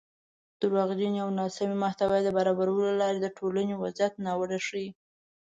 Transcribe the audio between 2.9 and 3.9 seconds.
له لارې د ټولنۍ